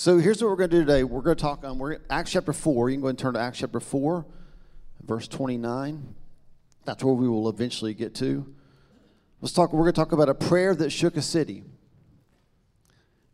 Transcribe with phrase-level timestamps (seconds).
[0.00, 1.04] So here's what we're going to do today.
[1.04, 2.88] We're going to talk on we're Acts chapter 4.
[2.88, 4.24] You can go and turn to Acts chapter 4,
[5.02, 6.14] verse 29.
[6.86, 8.50] That's where we will eventually get to.
[9.42, 9.74] Let's talk.
[9.74, 11.64] We're going to talk about a prayer that shook a city.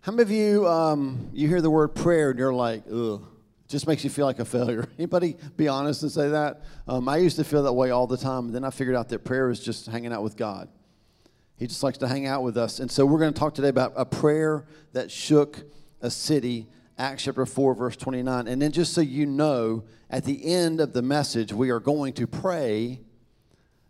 [0.00, 3.22] How many of you um, you hear the word prayer and you're like, ugh,
[3.64, 4.88] it just makes you feel like a failure?
[4.98, 6.64] Anybody be honest and say that?
[6.88, 9.08] Um, I used to feel that way all the time, and then I figured out
[9.10, 10.68] that prayer is just hanging out with God.
[11.58, 13.68] He just likes to hang out with us, and so we're going to talk today
[13.68, 15.62] about a prayer that shook
[16.00, 16.68] a city.
[16.98, 18.48] Acts chapter 4, verse 29.
[18.48, 22.14] And then, just so you know, at the end of the message, we are going
[22.14, 23.00] to pray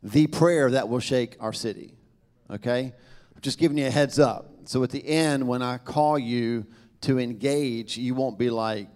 [0.03, 1.95] the prayer that will shake our city.
[2.51, 2.93] Okay?
[3.35, 4.51] I'm just giving you a heads up.
[4.65, 6.67] So at the end, when I call you
[7.03, 8.89] to engage, you won't be like,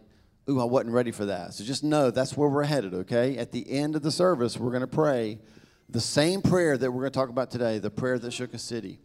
[0.48, 1.54] ooh, I wasn't ready for that.
[1.54, 3.36] So just know that's where we're headed, okay?
[3.38, 5.38] At the end of the service, we're going to pray
[5.88, 8.58] the same prayer that we're going to talk about today, the prayer that shook a
[8.58, 8.98] city.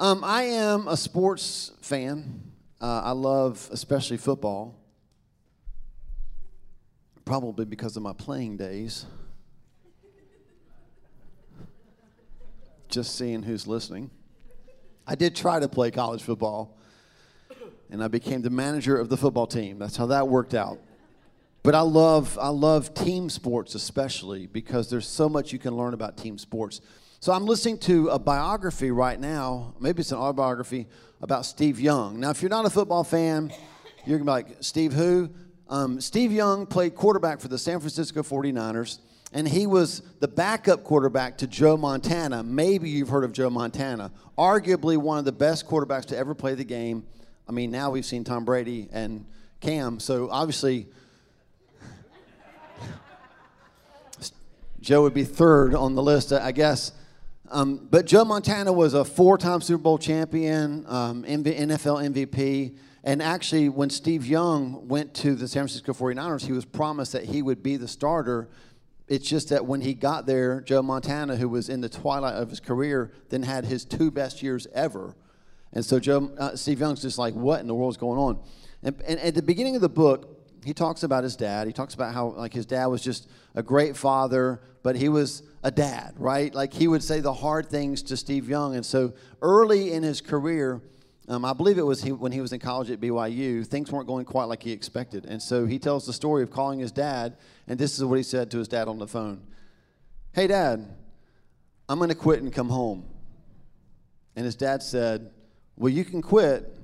[0.00, 2.52] Um, I am a sports fan.
[2.80, 4.78] Uh, I love especially football,
[7.24, 9.06] probably because of my playing days.
[12.88, 14.12] Just seeing who's listening.
[15.04, 16.78] I did try to play college football,
[17.90, 19.80] and I became the manager of the football team.
[19.80, 20.78] That's how that worked out.
[21.64, 25.92] But I love I love team sports especially because there's so much you can learn
[25.92, 26.80] about team sports.
[27.20, 30.86] So I'm listening to a biography right now, maybe it's an autobiography
[31.20, 32.20] about Steve Young.
[32.20, 33.52] Now, if you're not a football fan,
[34.06, 35.28] you're gonna be like, Steve who?
[35.68, 39.00] Um, Steve Young played quarterback for the San Francisco 49ers,
[39.32, 42.44] and he was the backup quarterback to Joe Montana.
[42.44, 46.54] Maybe you've heard of Joe Montana, arguably one of the best quarterbacks to ever play
[46.54, 47.04] the game.
[47.48, 49.26] I mean, now we've seen Tom Brady and
[49.58, 50.86] Cam, so obviously
[54.80, 56.92] Joe would be third on the list, I guess.
[57.50, 63.68] Um, but Joe Montana was a four-time Super Bowl champion, um, NFL MVP, and actually,
[63.68, 67.62] when Steve Young went to the San Francisco 49ers, he was promised that he would
[67.62, 68.48] be the starter.
[69.06, 72.50] It's just that when he got there, Joe Montana, who was in the twilight of
[72.50, 75.14] his career, then had his two best years ever.
[75.72, 78.40] And so Joe, uh, Steve Young's just like, what in the world's going on?
[78.82, 81.66] And, and at the beginning of the book, he talks about his dad.
[81.66, 85.42] He talks about how like his dad was just a great father, but he was
[85.62, 86.54] a dad, right?
[86.54, 88.74] Like he would say the hard things to Steve Young.
[88.74, 89.12] And so
[89.42, 90.80] early in his career,
[91.28, 94.06] um, I believe it was he, when he was in college at BYU, things weren't
[94.06, 95.26] going quite like he expected.
[95.26, 98.22] And so he tells the story of calling his dad, and this is what he
[98.22, 99.42] said to his dad on the phone
[100.32, 100.88] Hey, dad,
[101.86, 103.04] I'm going to quit and come home.
[104.36, 105.30] And his dad said,
[105.76, 106.74] Well, you can quit,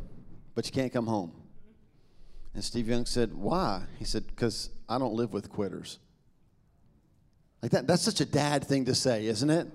[0.55, 1.33] but you can't come home.
[2.53, 3.85] And Steve Young said, Why?
[3.99, 6.01] He said, Because I don't live with quitters.
[7.65, 9.67] Like that, that's such a dad thing to say, isn't it?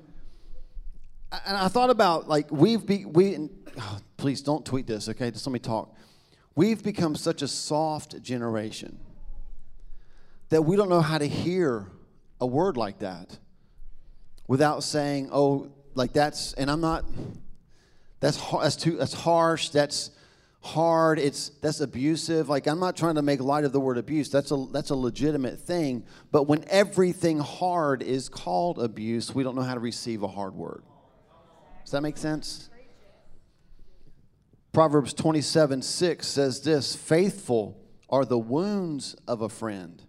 [1.31, 5.31] And I thought about like we've be, we oh, please don't tweet this, okay?
[5.31, 5.95] Just let me talk.
[6.53, 8.99] We've become such a soft generation
[10.49, 11.87] that we don't know how to hear
[12.39, 13.39] a word like that
[14.47, 17.05] without saying, "Oh, like that's," and I'm not.
[18.19, 18.97] That's that's too.
[18.97, 19.69] That's harsh.
[19.69, 20.11] That's
[20.61, 22.49] hard it's that's abusive.
[22.49, 24.29] Like i'm not trying to make light of the word abuse.
[24.29, 26.05] That's a that's a legitimate thing.
[26.31, 30.55] But when everything hard is called abuse we don't know how to receive a hard
[30.55, 30.83] word.
[31.83, 32.69] Does that make sense?
[34.71, 40.03] Proverbs 27 6 says this faithful are the wounds of a friend.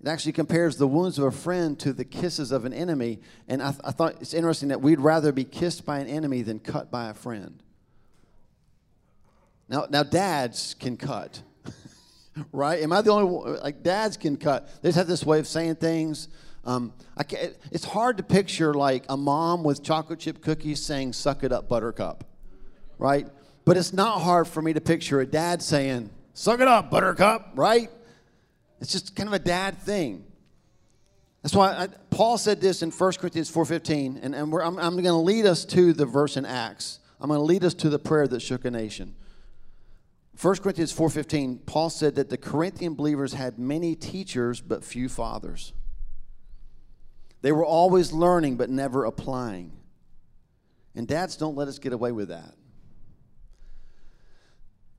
[0.00, 3.20] It actually compares the wounds of a friend to the kisses of an enemy.
[3.46, 6.42] And I, th- I thought it's interesting that we'd rather be kissed by an enemy
[6.42, 7.62] than cut by a friend
[9.72, 11.40] now, now dads can cut,
[12.52, 12.82] right?
[12.82, 13.58] Am I the only one?
[13.60, 14.68] Like, dads can cut.
[14.82, 16.28] They just have this way of saying things.
[16.66, 21.14] Um, I can't, it's hard to picture like a mom with chocolate chip cookies saying,
[21.14, 22.24] suck it up, buttercup,
[22.98, 23.26] right?
[23.64, 27.52] But it's not hard for me to picture a dad saying, suck it up, buttercup,
[27.54, 27.90] right?
[28.82, 30.24] It's just kind of a dad thing.
[31.42, 35.04] That's why I, Paul said this in 1 Corinthians 4.15, and, and I'm, I'm going
[35.04, 36.98] to lead us to the verse in Acts.
[37.20, 39.14] I'm going to lead us to the prayer that shook a nation.
[40.40, 45.72] 1 Corinthians 4:15, Paul said that the Corinthian believers had many teachers but few fathers.
[47.42, 49.72] They were always learning but never applying.
[50.94, 52.54] And dads don't let us get away with that.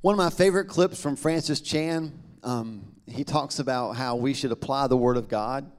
[0.01, 2.11] One of my favorite clips from Francis Chan,
[2.43, 5.71] um, he talks about how we should apply the Word of God.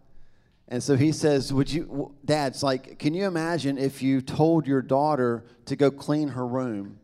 [0.66, 4.80] And so he says, Would you, dads, like, can you imagine if you told your
[4.80, 6.98] daughter to go clean her room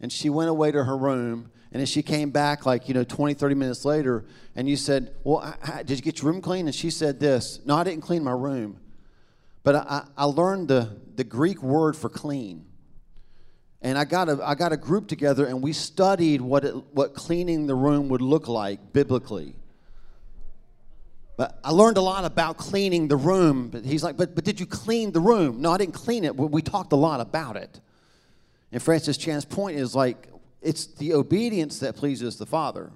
[0.00, 3.04] and she went away to her room and then she came back like, you know,
[3.04, 4.24] 20, 30 minutes later,
[4.54, 6.64] and you said, Well, did you get your room clean?
[6.64, 8.80] And she said this No, I didn't clean my room.
[9.62, 12.64] But I, I learned the, the Greek word for clean.
[13.82, 17.12] and I got a I got a group together, and we studied what it, what
[17.12, 19.54] cleaning the room would look like biblically.
[21.36, 23.68] But I learned a lot about cleaning the room.
[23.68, 25.60] But he's like, but, but did you clean the room?
[25.60, 26.34] No, I didn't clean it.
[26.34, 27.80] We talked a lot about it.
[28.72, 30.30] And Francis Chan's point is like,
[30.66, 32.90] it's the obedience that pleases the Father,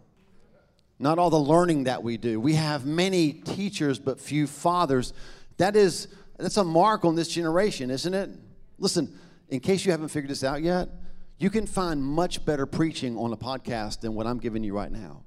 [0.99, 2.40] not all the learning that we do.
[2.40, 5.12] We have many teachers, but few fathers.
[5.56, 8.31] That is, that's a mark on this generation, isn't it?
[8.78, 9.17] Listen,
[9.49, 10.88] in case you haven't figured this out yet,
[11.38, 14.90] you can find much better preaching on a podcast than what I'm giving you right
[14.90, 15.22] now.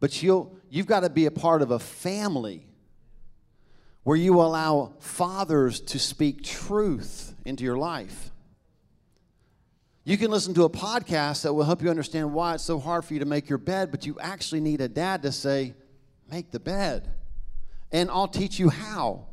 [0.00, 2.66] But you'll, you've got to be a part of a family
[4.02, 8.32] where you allow fathers to speak truth into your life.
[10.06, 13.06] You can listen to a podcast that will help you understand why it's so hard
[13.06, 15.74] for you to make your bed, but you actually need a dad to say,
[16.30, 17.10] Make the bed.
[17.90, 19.26] And I'll teach you how.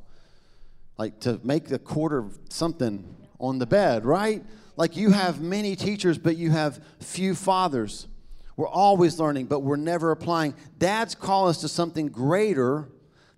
[0.97, 4.45] Like to make the quarter something on the bed, right?
[4.77, 8.07] Like you have many teachers, but you have few fathers.
[8.55, 10.53] We're always learning, but we're never applying.
[10.77, 12.87] Dads call us to something greater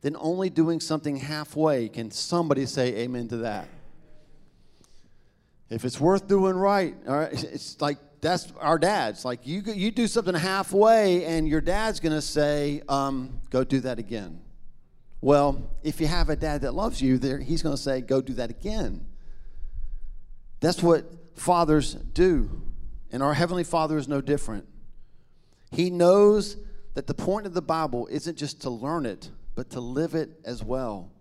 [0.01, 1.89] than only doing something halfway.
[1.89, 3.67] Can somebody say amen to that?
[5.69, 9.25] If it's worth doing right, all right, it's like that's our dads.
[9.25, 13.99] Like you, you do something halfway, and your dad's gonna say, um, "Go do that
[13.99, 14.41] again."
[15.21, 18.33] Well, if you have a dad that loves you, there he's gonna say, "Go do
[18.35, 19.05] that again."
[20.59, 21.05] That's what
[21.35, 22.61] fathers do,
[23.11, 24.65] and our heavenly Father is no different.
[25.71, 26.57] He knows
[26.93, 30.39] that the point of the Bible isn't just to learn it, but to live it
[30.45, 31.11] as well.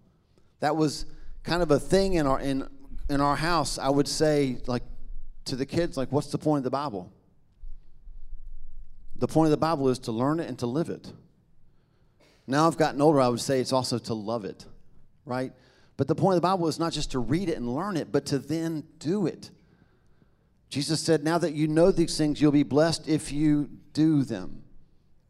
[0.61, 1.07] That was
[1.43, 2.69] kind of a thing in our in
[3.13, 3.79] in our house.
[3.79, 4.83] I would say like
[5.45, 7.13] to the kids like what's the point of the Bible?
[9.17, 11.13] The point of the Bible is to learn it and to live it.
[12.47, 14.67] Now I've gotten older, I would say it's also to love it,
[15.25, 15.53] right?
[15.97, 18.11] But the point of the Bible is not just to read it and learn it,
[18.11, 19.51] but to then do it.
[20.69, 24.63] Jesus said, Now that you know these things, you'll be blessed if you do them,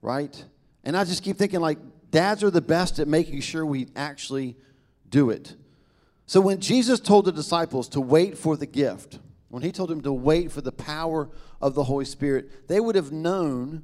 [0.00, 0.42] right?
[0.84, 1.78] And I just keep thinking, like,
[2.10, 4.56] dads are the best at making sure we actually
[5.08, 5.56] do it.
[6.32, 9.18] So when Jesus told the disciples to wait for the gift,
[9.50, 11.28] when he told them to wait for the power
[11.60, 13.82] of the Holy Spirit, they would have known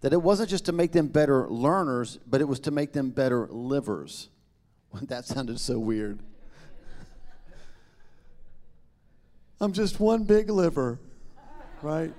[0.00, 3.10] that it wasn't just to make them better learners, but it was to make them
[3.10, 4.30] better livers.
[5.02, 6.20] That sounded so weird.
[9.60, 10.98] I'm just one big liver,
[11.82, 12.14] right?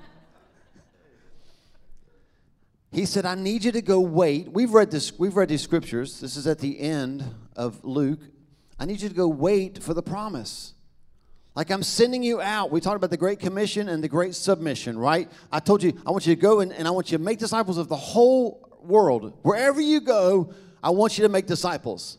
[2.91, 4.51] He said, I need you to go wait.
[4.51, 6.19] We've read this, we've read these scriptures.
[6.19, 8.19] This is at the end of Luke.
[8.83, 10.73] I need you to go wait for the promise.
[11.55, 12.69] Like I'm sending you out.
[12.69, 15.31] We talked about the Great Commission and the Great Submission, right?
[15.53, 17.39] I told you, I want you to go and, and I want you to make
[17.39, 19.39] disciples of the whole world.
[19.43, 20.53] Wherever you go,
[20.83, 22.17] I want you to make disciples.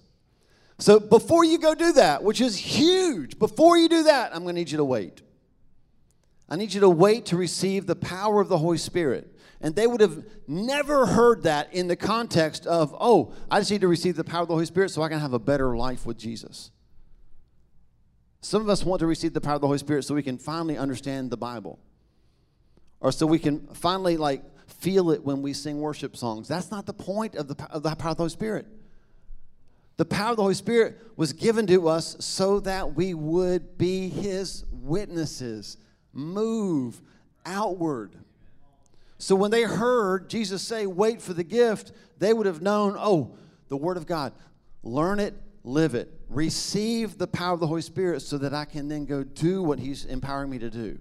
[0.79, 4.55] So before you go do that, which is huge, before you do that, I'm going
[4.55, 5.21] to need you to wait.
[6.49, 9.34] I need you to wait to receive the power of the Holy Spirit.
[9.65, 13.81] And they would have never heard that in the context of, oh, I just need
[13.81, 16.05] to receive the power of the Holy Spirit so I can have a better life
[16.05, 16.71] with Jesus.
[18.43, 20.37] Some of us want to receive the power of the Holy Spirit so we can
[20.37, 21.79] finally understand the Bible.
[23.01, 26.47] Or so we can finally like feel it when we sing worship songs.
[26.47, 28.67] That's not the point of the, of the power of the Holy Spirit.
[29.97, 34.11] The power of the Holy Spirit was given to us so that we would be
[34.11, 35.79] His witnesses,
[36.13, 37.01] move
[37.47, 38.15] outward.
[39.25, 43.39] So when they heard Jesus say, wait for the gift, they would have known, oh,
[43.69, 44.35] the Word of God.
[44.83, 46.13] Learn it, live it.
[46.29, 49.79] Receive the power of the Holy Spirit so that I can then go do what
[49.79, 50.99] He's empowering me to do.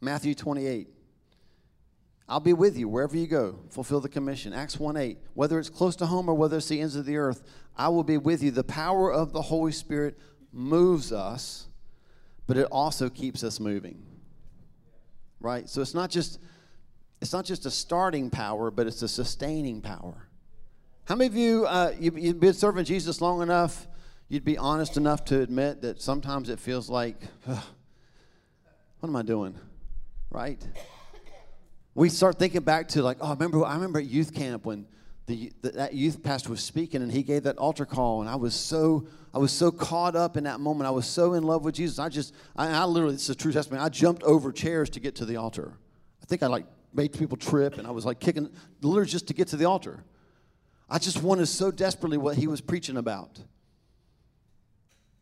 [0.00, 0.88] Matthew 28.
[2.26, 3.58] I'll be with you wherever you go.
[3.68, 4.54] Fulfill the commission.
[4.54, 5.18] Acts 1 8.
[5.34, 7.42] Whether it's close to home or whether it's the ends of the earth,
[7.76, 8.50] I will be with you.
[8.50, 10.18] The power of the Holy Spirit
[10.54, 11.67] moves us,
[12.48, 14.02] but it also keeps us moving.
[15.38, 15.68] Right?
[15.68, 16.40] So it's not just
[17.20, 20.28] it's not just a starting power, but it's a sustaining power.
[21.04, 23.86] How many of you, uh, you you've been serving Jesus long enough,
[24.28, 29.54] you'd be honest enough to admit that sometimes it feels like, what am I doing?
[30.30, 30.64] Right?
[31.94, 34.86] we start thinking back to like, oh, I remember, I remember at youth camp when
[35.28, 38.34] the, the, that youth pastor was speaking and he gave that altar call, and I
[38.34, 40.88] was so, I was so caught up in that moment.
[40.88, 41.98] I was so in love with Jesus.
[41.98, 43.84] I just, I, I literally, it's a true testimony.
[43.84, 45.74] I jumped over chairs to get to the altar.
[46.22, 49.34] I think I like made people trip, and I was like kicking, literally just to
[49.34, 50.02] get to the altar.
[50.88, 53.38] I just wanted so desperately what he was preaching about.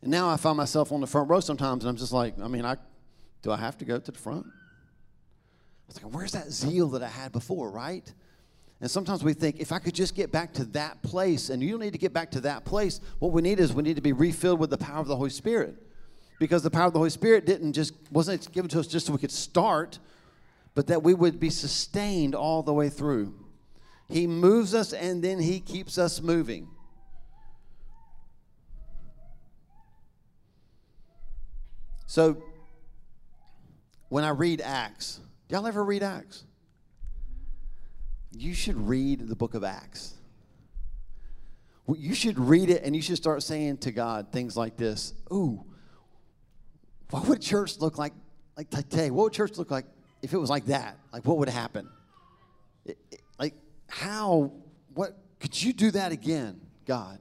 [0.03, 2.47] And now I find myself on the front row sometimes, and I'm just like, I
[2.47, 2.77] mean, I
[3.43, 4.47] do I have to go to the front?
[4.47, 8.13] I was like, where's that zeal that I had before, right?
[8.81, 11.71] And sometimes we think, if I could just get back to that place, and you
[11.71, 13.01] don't need to get back to that place.
[13.21, 15.31] What we need is we need to be refilled with the power of the Holy
[15.31, 15.77] Spirit.
[16.39, 19.13] Because the power of the Holy Spirit didn't just wasn't given to us just so
[19.13, 19.99] we could start,
[20.75, 23.35] but that we would be sustained all the way through.
[24.09, 26.69] He moves us and then he keeps us moving.
[32.07, 32.43] So
[34.11, 36.45] when I read Acts, y'all ever read Acts?
[38.39, 40.15] You should read the book of Acts.
[41.89, 45.65] You should read it and you should start saying to God things like this Ooh,
[47.11, 48.13] what would church look like,
[48.57, 49.11] like today?
[49.11, 49.87] What would church look like
[50.23, 50.99] if it was like that?
[51.13, 51.89] Like, what would happen?
[52.85, 53.55] It, it, like,
[53.89, 54.53] how,
[54.95, 57.19] what, could you do that again, God?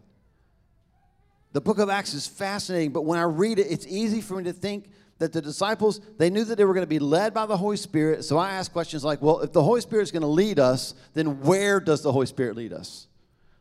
[1.53, 4.43] The book of Acts is fascinating, but when I read it, it's easy for me
[4.45, 7.45] to think that the disciples, they knew that they were going to be led by
[7.45, 8.25] the Holy Spirit.
[8.25, 10.93] So I ask questions like, well, if the Holy Spirit is going to lead us,
[11.13, 13.07] then where does the Holy Spirit lead us?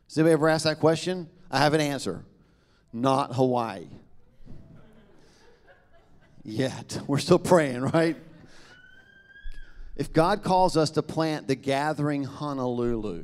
[0.09, 1.29] Has anybody ever asked that question?
[1.49, 2.25] I have an answer.
[2.91, 3.87] Not Hawaii.
[6.43, 6.99] Yet.
[7.07, 8.17] We're still praying, right?
[9.95, 13.23] If God calls us to plant the gathering Honolulu,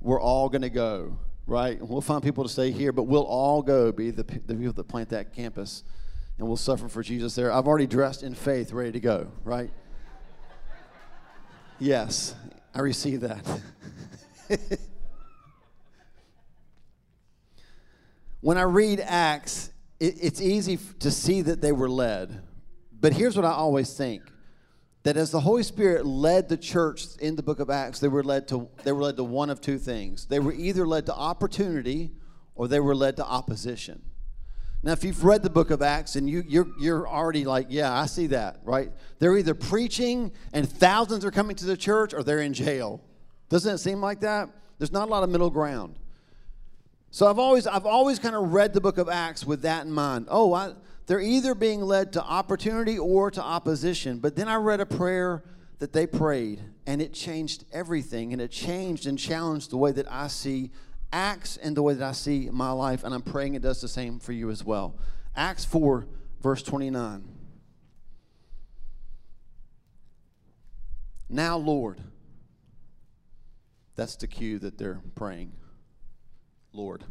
[0.00, 1.80] we're all going to go, right?
[1.80, 4.88] We'll find people to stay here, but we'll all go be the, the people that
[4.88, 5.84] plant that campus
[6.42, 7.52] and we'll suffer for Jesus there.
[7.52, 9.70] I've already dressed in faith, ready to go, right?
[11.78, 12.34] Yes,
[12.74, 13.46] I receive that.
[18.40, 19.70] when I read Acts,
[20.00, 22.42] it, it's easy to see that they were led.
[23.00, 24.22] But here's what I always think
[25.04, 28.24] that as the Holy Spirit led the church in the book of Acts, they were
[28.24, 30.26] led to they were led to one of two things.
[30.26, 32.10] They were either led to opportunity
[32.56, 34.02] or they were led to opposition.
[34.84, 37.96] Now, if you've read the book of Acts and you, you're, you're already like, yeah,
[37.96, 38.90] I see that, right?
[39.20, 43.00] They're either preaching and thousands are coming to the church or they're in jail.
[43.48, 44.48] Doesn't it seem like that?
[44.78, 45.98] There's not a lot of middle ground.
[47.12, 49.92] So I've always, I've always kind of read the book of Acts with that in
[49.92, 50.26] mind.
[50.28, 50.72] Oh, I,
[51.06, 54.18] they're either being led to opportunity or to opposition.
[54.18, 55.44] But then I read a prayer
[55.78, 60.10] that they prayed and it changed everything and it changed and challenged the way that
[60.10, 60.70] I see
[61.12, 63.88] Acts in the way that I see my life, and I'm praying it does the
[63.88, 64.96] same for you as well.
[65.36, 66.06] Acts 4,
[66.40, 67.24] verse 29.
[71.28, 72.00] Now, Lord,
[73.94, 75.52] that's the cue that they're praying.
[76.72, 77.04] Lord.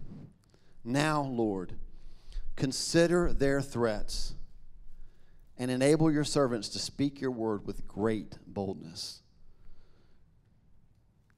[0.84, 1.74] Now, Lord,
[2.56, 4.34] consider their threats
[5.58, 9.22] and enable your servants to speak your word with great boldness.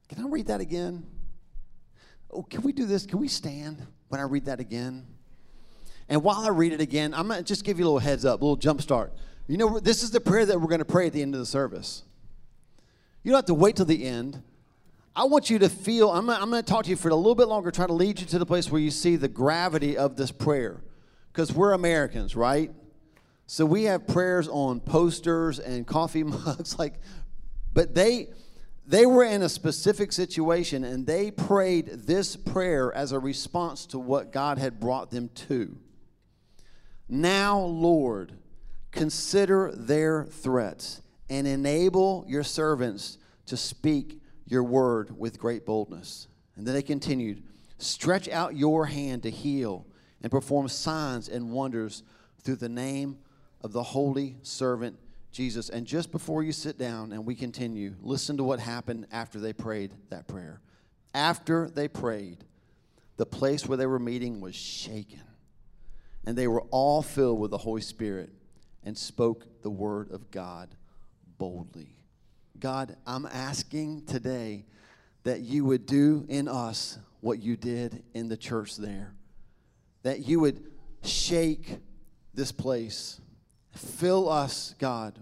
[0.08, 1.06] Can I read that again?
[2.34, 3.06] Oh, can we do this?
[3.06, 5.06] Can we stand when I read that again?
[6.08, 8.24] And while I read it again, I'm going to just give you a little heads
[8.24, 9.12] up, a little jump start.
[9.46, 11.40] You know, this is the prayer that we're going to pray at the end of
[11.40, 12.02] the service.
[13.22, 14.42] You don't have to wait till the end.
[15.16, 17.34] I want you to feel, I'm, I'm going to talk to you for a little
[17.34, 20.16] bit longer, try to lead you to the place where you see the gravity of
[20.16, 20.82] this prayer.
[21.32, 22.70] Because we're Americans, right?
[23.46, 26.94] So we have prayers on posters and coffee mugs, like,
[27.72, 28.28] but they,
[28.86, 33.98] they were in a specific situation and they prayed this prayer as a response to
[33.98, 35.76] what God had brought them to.
[37.08, 38.34] Now, Lord,
[38.90, 41.00] consider their threats
[41.30, 46.28] and enable your servants to speak your word with great boldness.
[46.56, 47.42] And then they continued
[47.78, 49.86] stretch out your hand to heal
[50.22, 52.02] and perform signs and wonders
[52.42, 53.18] through the name
[53.62, 54.98] of the holy servant
[55.34, 55.68] Jesus.
[55.68, 59.52] And just before you sit down and we continue, listen to what happened after they
[59.52, 60.60] prayed that prayer.
[61.12, 62.44] After they prayed,
[63.16, 65.20] the place where they were meeting was shaken.
[66.24, 68.30] And they were all filled with the Holy Spirit
[68.84, 70.74] and spoke the word of God
[71.36, 71.96] boldly.
[72.58, 74.64] God, I'm asking today
[75.24, 79.12] that you would do in us what you did in the church there,
[80.02, 80.62] that you would
[81.02, 81.78] shake
[82.34, 83.20] this place
[83.74, 85.18] Fill us, God,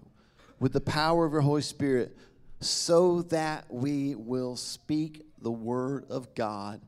[0.59, 2.15] with the power of your Holy Spirit
[2.59, 6.81] so that we will speak the word of God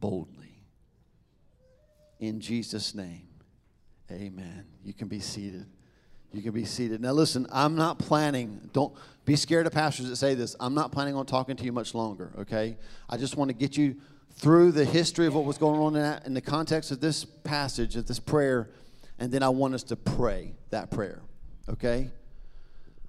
[0.00, 0.60] boldly.
[2.20, 3.28] In Jesus' name,
[4.10, 4.64] amen.
[4.84, 5.66] You can be seated.
[6.32, 7.00] You can be seated.
[7.00, 8.94] Now, listen, I'm not planning, don't
[9.24, 10.54] be scared of pastors that say this.
[10.60, 12.76] I'm not planning on talking to you much longer, okay?
[13.08, 13.96] I just want to get you
[14.34, 17.96] through the history of what was going on in, in the context of this passage,
[17.96, 18.70] of this prayer
[19.18, 21.22] and then I want us to pray that prayer,
[21.68, 22.10] okay?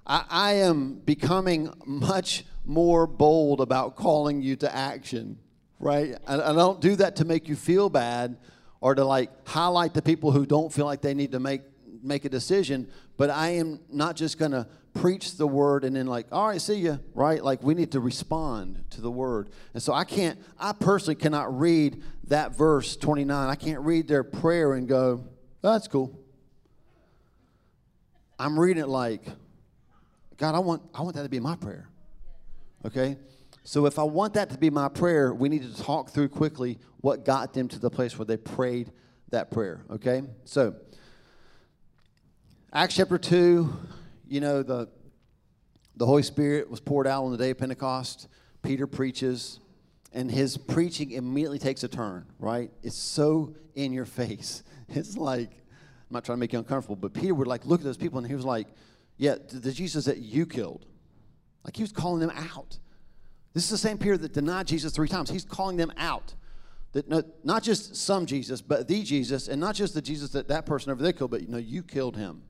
[0.06, 5.38] I, I am becoming much more bold about calling you to action,
[5.78, 6.16] right?
[6.26, 8.36] I, I don't do that to make you feel bad
[8.80, 11.62] or to like highlight the people who don't feel like they need to make
[12.02, 16.06] make a decision, but I am not just going to preach the word and then
[16.06, 17.42] like, all right, see you, right?
[17.42, 19.50] Like we need to respond to the word.
[19.74, 23.48] And so I can't, I personally cannot read that verse 29.
[23.48, 25.24] I can't read their prayer and go,
[25.60, 26.18] that's cool.
[28.38, 29.22] I'm reading it like,
[30.36, 31.88] God, I want, I want that to be my prayer.
[32.86, 33.16] Okay?
[33.64, 36.78] So if I want that to be my prayer, we need to talk through quickly
[37.00, 38.92] what got them to the place where they prayed
[39.30, 39.82] that prayer.
[39.90, 40.22] Okay?
[40.44, 40.74] So,
[42.72, 43.76] Acts chapter 2,
[44.28, 44.88] you know, the,
[45.96, 48.28] the Holy Spirit was poured out on the day of Pentecost.
[48.62, 49.58] Peter preaches,
[50.12, 52.70] and his preaching immediately takes a turn, right?
[52.82, 54.62] It's so in your face.
[54.90, 57.84] It's like, I'm not trying to make you uncomfortable, but Peter would like look at
[57.84, 58.68] those people and he was like,
[59.18, 60.86] Yeah, the Jesus that you killed.
[61.62, 62.78] Like he was calling them out.
[63.52, 65.28] This is the same Peter that denied Jesus three times.
[65.28, 66.34] He's calling them out.
[66.92, 70.48] That not, not just some Jesus, but the Jesus, and not just the Jesus that
[70.48, 72.44] that person over there killed, but you know, you killed him.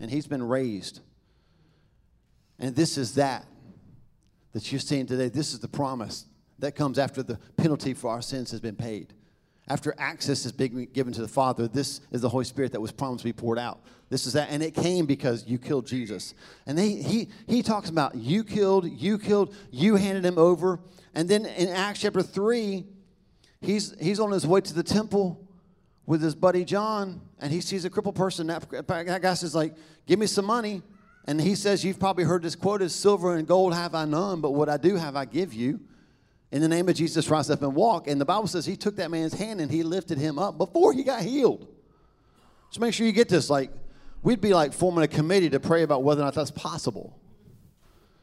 [0.00, 0.98] And he's been raised.
[2.58, 3.46] And this is that
[4.52, 5.28] that you're seeing today.
[5.28, 6.26] This is the promise
[6.62, 9.12] that comes after the penalty for our sins has been paid.
[9.68, 12.92] After access has been given to the Father, this is the Holy Spirit that was
[12.92, 13.80] promised to be poured out.
[14.10, 16.34] This is that, and it came because you killed Jesus.
[16.66, 20.78] And they, he, he talks about you killed, you killed, you handed him over.
[21.14, 22.84] And then in Acts chapter 3,
[23.60, 25.44] he's, he's on his way to the temple
[26.06, 28.46] with his buddy John, and he sees a crippled person.
[28.46, 29.74] That, that guy says, like,
[30.06, 30.82] give me some money.
[31.26, 34.40] And he says, You've probably heard this quote is silver and gold have I none,
[34.40, 35.80] but what I do have I give you.
[36.52, 38.06] In the name of Jesus, rise up and walk.
[38.06, 40.92] And the Bible says he took that man's hand and he lifted him up before
[40.92, 41.66] he got healed.
[42.70, 43.48] So make sure you get this.
[43.48, 43.70] Like,
[44.22, 47.18] we'd be like forming a committee to pray about whether or not that's possible.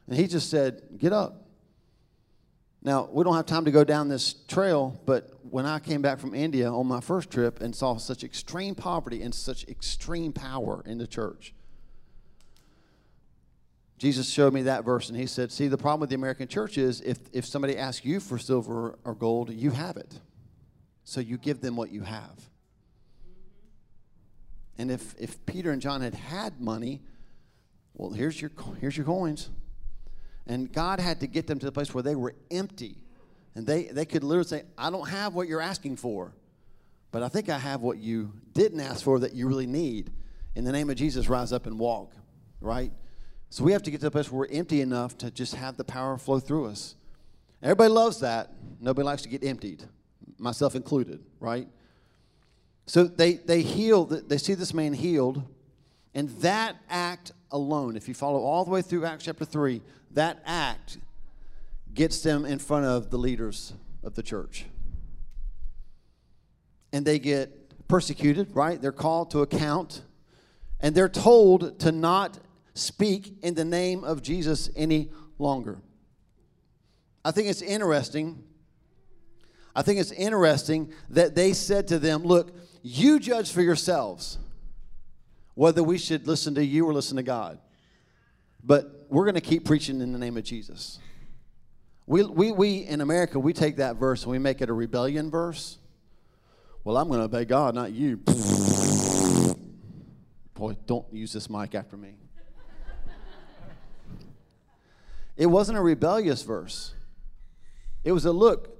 [0.07, 1.47] And he just said, Get up.
[2.81, 6.17] Now, we don't have time to go down this trail, but when I came back
[6.17, 10.81] from India on my first trip and saw such extreme poverty and such extreme power
[10.85, 11.53] in the church,
[13.99, 16.77] Jesus showed me that verse and he said, See, the problem with the American church
[16.77, 20.19] is if, if somebody asks you for silver or gold, you have it.
[21.03, 22.49] So you give them what you have.
[24.77, 27.01] And if, if Peter and John had had money,
[27.93, 29.49] well, here's your, here's your coins.
[30.47, 33.03] And God had to get them to the place where they were empty.
[33.53, 36.33] And they, they could literally say, I don't have what you're asking for,
[37.11, 40.11] but I think I have what you didn't ask for that you really need.
[40.55, 42.13] In the name of Jesus, rise up and walk,
[42.61, 42.93] right?
[43.49, 45.75] So we have to get to the place where we're empty enough to just have
[45.75, 46.95] the power flow through us.
[47.63, 48.51] Everybody loves that.
[48.79, 49.83] Nobody likes to get emptied,
[50.37, 51.67] myself included, right?
[52.85, 55.43] So they, they heal, they see this man healed,
[56.13, 59.81] and that act alone, if you follow all the way through Acts chapter 3,
[60.11, 60.97] that act
[61.93, 64.65] gets them in front of the leaders of the church.
[66.93, 68.81] And they get persecuted, right?
[68.81, 70.03] They're called to account,
[70.79, 72.39] and they're told to not
[72.79, 75.79] speak in the name of Jesus any longer.
[77.23, 78.43] I think it's interesting.
[79.75, 84.37] I think it's interesting that they said to them, Look, you judge for yourselves
[85.55, 87.59] whether we should listen to you or listen to God.
[88.63, 90.99] But we're going to keep preaching in the name of Jesus.
[92.05, 95.29] We, we, we in America, we take that verse and we make it a rebellion
[95.29, 95.77] verse.
[96.83, 98.17] Well, I'm going to obey God, not you.
[100.53, 102.15] Boy, don't use this mic after me.
[105.39, 106.93] It wasn't a rebellious verse.
[108.03, 108.77] It was a look,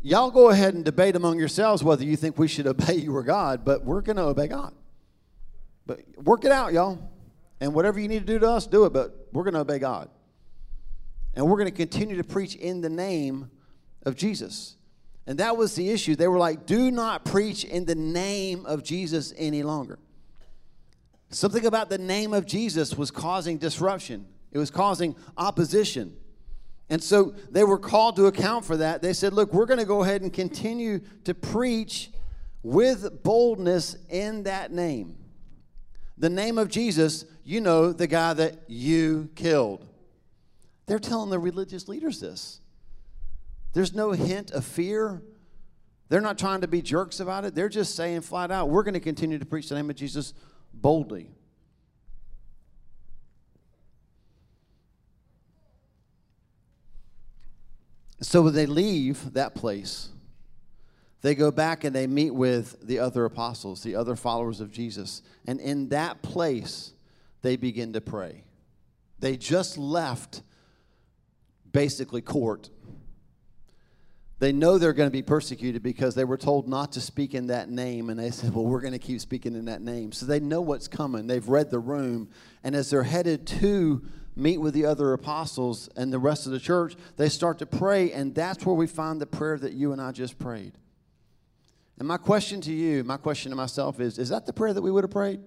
[0.00, 3.22] y'all go ahead and debate among yourselves whether you think we should obey you or
[3.22, 4.72] God, but we're going to obey God.
[5.84, 6.98] But work it out, y'all.
[7.60, 9.78] And whatever you need to do to us, do it, but we're going to obey
[9.78, 10.08] God.
[11.34, 13.50] And we're going to continue to preach in the name
[14.06, 14.76] of Jesus.
[15.26, 16.16] And that was the issue.
[16.16, 19.98] They were like, do not preach in the name of Jesus any longer.
[21.28, 24.26] Something about the name of Jesus was causing disruption.
[24.52, 26.16] It was causing opposition.
[26.90, 29.02] And so they were called to account for that.
[29.02, 32.10] They said, Look, we're going to go ahead and continue to preach
[32.62, 35.16] with boldness in that name.
[36.16, 39.86] The name of Jesus, you know, the guy that you killed.
[40.86, 42.60] They're telling the religious leaders this.
[43.74, 45.22] There's no hint of fear.
[46.08, 47.54] They're not trying to be jerks about it.
[47.54, 50.32] They're just saying flat out, we're going to continue to preach the name of Jesus
[50.72, 51.30] boldly.
[58.20, 60.08] So when they leave that place,
[61.20, 65.22] they go back and they meet with the other apostles, the other followers of Jesus.
[65.46, 66.92] And in that place,
[67.42, 68.44] they begin to pray.
[69.18, 70.42] They just left
[71.72, 72.70] basically court.
[74.38, 77.48] they know they're going to be persecuted because they were told not to speak in
[77.48, 78.10] that name.
[78.10, 80.12] And they said, Well, we're going to keep speaking in that name.
[80.12, 81.26] So they know what's coming.
[81.26, 82.30] They've read the room.
[82.62, 84.02] And as they're headed to
[84.38, 88.12] meet with the other apostles and the rest of the church, they start to pray.
[88.12, 90.72] And that's where we find the prayer that you and I just prayed.
[91.98, 94.82] And my question to you, my question to myself is Is that the prayer that
[94.82, 95.40] we would have prayed?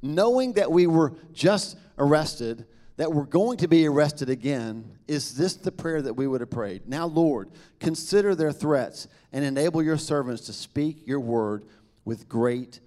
[0.00, 2.66] Knowing that we were just arrested
[2.96, 6.50] that we're going to be arrested again, is this the prayer that we would have
[6.50, 6.86] prayed?
[6.86, 11.64] Now, Lord, consider their threats and enable your servants to speak your word
[12.04, 12.80] with great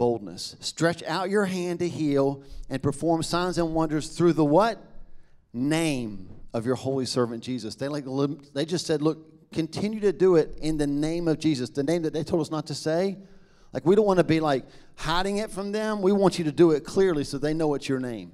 [0.00, 0.56] boldness.
[0.60, 4.82] Stretch out your hand to heal and perform signs and wonders through the what?
[5.52, 7.74] Name of your holy servant Jesus.
[7.74, 8.06] They like
[8.54, 12.00] they just said, look, continue to do it in the name of Jesus, the name
[12.02, 13.18] that they told us not to say.
[13.74, 14.64] Like we don't want to be like
[14.96, 16.00] hiding it from them.
[16.00, 18.32] We want you to do it clearly so they know it's your name.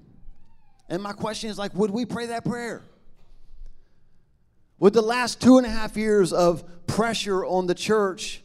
[0.89, 2.85] And my question is like, would we pray that prayer?
[4.79, 8.45] Would the last two and a half years of pressure on the church,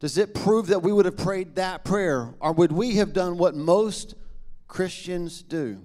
[0.00, 2.34] does it prove that we would have prayed that prayer?
[2.40, 4.14] Or would we have done what most
[4.68, 5.82] Christians do?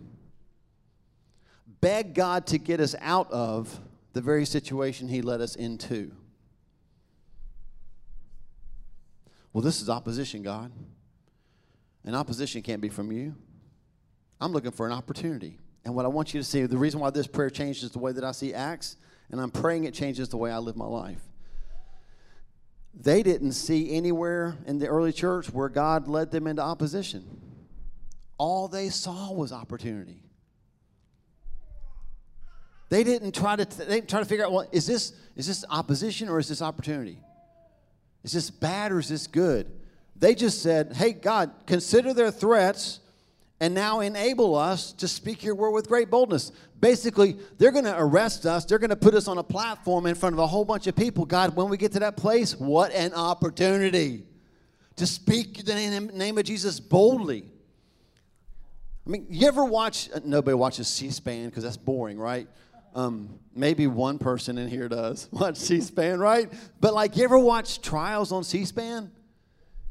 [1.82, 3.80] Beg God to get us out of
[4.14, 6.12] the very situation He led us into.
[9.52, 10.72] Well, this is opposition, God.
[12.06, 13.36] And opposition can't be from you.
[14.40, 15.58] I'm looking for an opportunity.
[15.86, 18.12] And what I want you to see, the reason why this prayer changes the way
[18.12, 18.98] that I see Acts,
[19.32, 21.22] and I'm praying it changes the way I live my life.
[22.94, 27.42] They didn't see anywhere in the early church where God led them into opposition.
[28.38, 30.24] All they saw was opportunity.
[32.90, 35.66] They didn't try to they didn't try to figure out well is this is this
[35.70, 37.18] opposition or is this opportunity?
[38.24, 39.72] Is this bad or is this good?
[40.16, 43.00] They just said, "Hey God, consider their threats
[43.60, 46.52] and now enable us to speak your word with great boldness.
[46.80, 48.66] Basically, they're going to arrest us.
[48.66, 50.96] They're going to put us on a platform in front of a whole bunch of
[50.96, 51.26] people.
[51.26, 54.26] God, when we get to that place, what an opportunity
[54.98, 57.46] to speak the name of Jesus boldly.
[59.06, 62.48] I mean, you ever watch, nobody watches C SPAN because that's boring, right?
[62.96, 66.52] Um, maybe one person in here does watch C SPAN, right?
[66.80, 69.12] But like, you ever watch trials on C SPAN?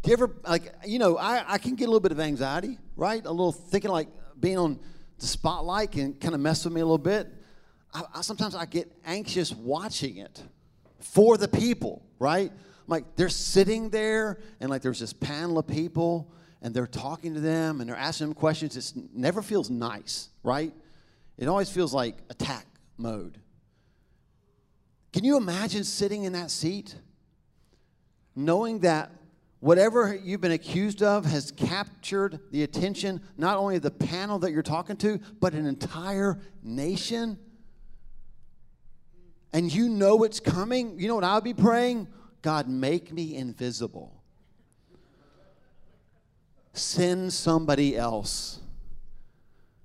[0.02, 2.78] Do you ever, like, you know, I, I can get a little bit of anxiety,
[2.96, 3.24] right?
[3.24, 4.80] A little thinking like being on
[5.18, 7.28] the spotlight can kind of mess with me a little bit.
[7.94, 10.42] I, I, sometimes I get anxious watching it
[10.98, 12.50] for the people, right?
[12.88, 17.40] Like, they're sitting there and like there's this panel of people and they're talking to
[17.40, 18.76] them and they're asking them questions.
[18.76, 20.72] It never feels nice, right?
[21.38, 22.66] It always feels like attack
[22.98, 23.38] mode.
[25.12, 26.96] Can you imagine sitting in that seat
[28.34, 29.12] knowing that
[29.62, 34.51] whatever you've been accused of has captured the attention not only of the panel that
[34.51, 37.38] you're talking to, but an entire nation.
[39.53, 40.98] And you know it's coming.
[40.98, 42.09] You know what I'll be praying?
[42.42, 44.20] God, make me invisible.
[46.72, 48.59] Send somebody else.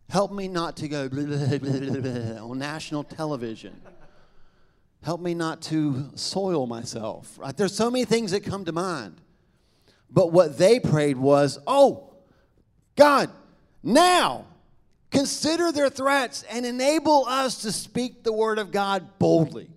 [0.09, 1.23] Help me not to go blah,
[1.59, 3.79] blah, blah, on national television.
[5.03, 7.37] Help me not to soil myself.
[7.37, 7.55] Right?
[7.55, 9.21] There's so many things that come to mind.
[10.09, 12.13] But what they prayed was, oh,
[12.95, 13.29] God,
[13.83, 14.45] now
[15.11, 19.69] consider their threats and enable us to speak the word of God boldly.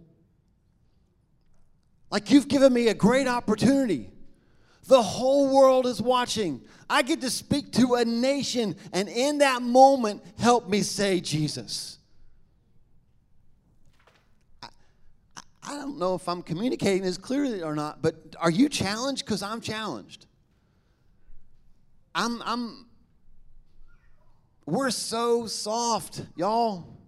[2.11, 4.11] Like you've given me a great opportunity.
[4.87, 6.63] The whole world is watching.
[6.89, 12.00] I get to speak to a nation, and in that moment, help me say Jesus.
[15.71, 19.25] I don't know if I'm communicating this clearly or not, but are you challenged?
[19.25, 20.27] Because I'm challenged.
[22.13, 22.87] I'm, I'm,
[24.67, 26.99] we're so soft, y'all,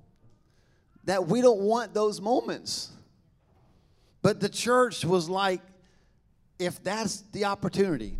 [1.06, 2.92] that we don't want those moments.
[4.22, 5.60] But the church was like,
[6.60, 8.16] if that's the opportunity,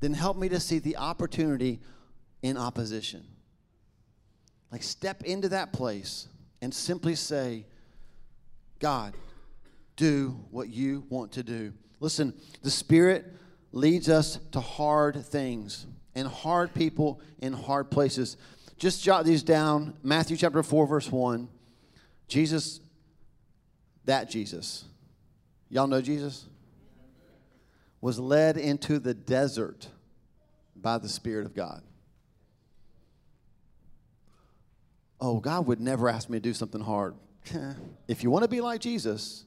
[0.00, 1.78] then help me to see the opportunity
[2.40, 3.22] in opposition.
[4.72, 6.26] Like, step into that place
[6.62, 7.66] and simply say,
[8.78, 9.12] God,
[9.98, 11.74] do what you want to do.
[12.00, 12.32] Listen,
[12.62, 13.26] the Spirit
[13.72, 18.36] leads us to hard things and hard people in hard places.
[18.78, 19.94] Just jot these down.
[20.02, 21.48] Matthew chapter 4, verse 1.
[22.28, 22.80] Jesus,
[24.04, 24.84] that Jesus,
[25.68, 26.46] y'all know Jesus?
[28.00, 29.88] Was led into the desert
[30.76, 31.82] by the Spirit of God.
[35.20, 37.16] Oh, God would never ask me to do something hard.
[38.08, 39.44] if you want to be like Jesus,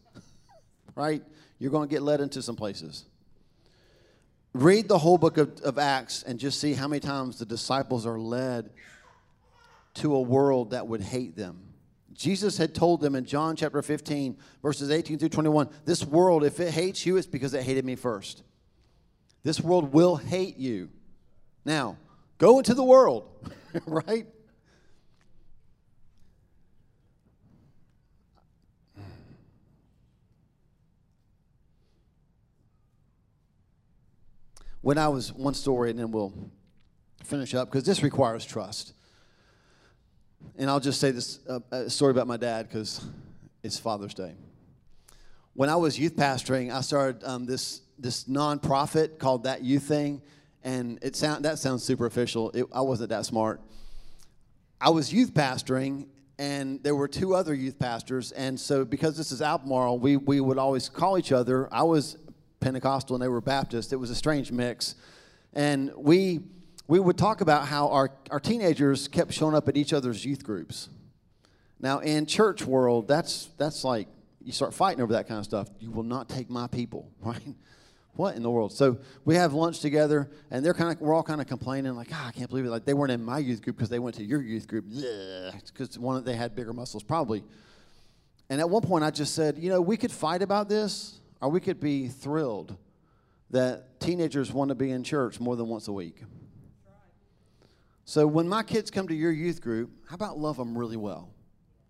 [0.96, 1.24] right,
[1.60, 3.06] you're going to get led into some places.
[4.54, 8.06] Read the whole book of, of Acts and just see how many times the disciples
[8.06, 8.70] are led
[9.96, 11.72] to a world that would hate them.
[12.14, 16.60] Jesus had told them in John chapter 15, verses 18 through 21 this world, if
[16.60, 18.44] it hates you, it's because it hated me first.
[19.44, 20.90] This world will hate you.
[21.66, 21.98] Now,
[22.38, 23.28] go into the world,
[23.86, 24.28] right?
[34.82, 36.34] When I was, one story, and then we'll
[37.24, 38.94] finish up, because this requires trust.
[40.58, 43.06] And I'll just say this uh, story about my dad, because
[43.62, 44.34] it's Father's Day.
[45.54, 50.20] When I was youth pastoring, I started um, this, this nonprofit called That Youth Thing,
[50.64, 52.50] and it sound, that sounds superficial.
[52.52, 53.62] It, I wasn't that smart.
[54.80, 56.08] I was youth pastoring,
[56.40, 58.32] and there were two other youth pastors.
[58.32, 61.72] And so, because this is Albemarle, we, we would always call each other.
[61.72, 62.18] I was
[62.62, 63.92] Pentecostal and they were Baptist.
[63.92, 64.96] It was a strange mix.
[65.54, 66.40] And we,
[66.88, 70.44] we would talk about how our, our teenagers kept showing up at each other's youth
[70.44, 70.90] groups.
[71.82, 74.08] Now, in church world, that's, that's like
[74.44, 75.68] you start fighting over that kind of stuff.
[75.80, 77.42] You will not take my people, right?
[78.14, 78.74] What in the world?
[78.74, 82.10] So we have lunch together, and they're kind of we're all kind of complaining, like,
[82.12, 82.70] ah, I can't believe it.
[82.70, 84.86] Like they weren't in my youth group because they went to your youth group.
[84.90, 87.44] Yeah, because one they had bigger muscles, probably.
[88.50, 91.50] And at one point, I just said, you know, we could fight about this, or
[91.50, 92.78] we could be thrilled
[93.50, 96.22] that teenagers want to be in church more than once a week.
[98.06, 101.30] So when my kids come to your youth group, how about love them really well?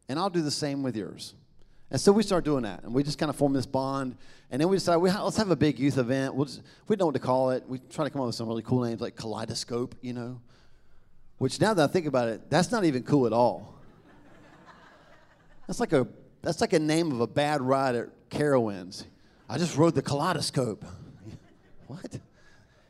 [0.09, 1.35] And I'll do the same with yours.
[1.89, 4.15] And so we start doing that, and we just kind of form this bond.
[4.49, 6.33] And then we decide, we ha- let's have a big youth event.
[6.33, 7.65] We'll just, we don't know what to call it.
[7.67, 10.39] We try to come up with some really cool names like Kaleidoscope, you know.
[11.37, 13.75] Which now that I think about it, that's not even cool at all.
[15.67, 16.07] That's like a
[16.41, 19.05] that's like a name of a bad ride at Carowinds.
[19.51, 20.85] I just rode the kaleidoscope.
[21.87, 22.19] what?